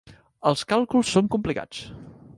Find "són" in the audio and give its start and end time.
1.17-1.31